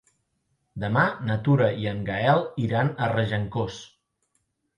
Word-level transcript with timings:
Demà 0.83 1.03
na 1.27 1.35
Tura 1.47 1.67
i 1.81 1.85
en 1.91 1.99
Gaël 2.07 2.41
iran 2.65 2.91
a 2.95 3.11
Regencós. 3.13 3.79